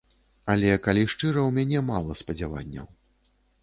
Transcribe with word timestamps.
Але, 0.53 0.71
калі 0.87 1.03
шчыра, 1.15 1.45
у 1.51 1.53
мяне 1.61 1.85
магла 1.93 2.21
спадзяванняў. 2.25 2.95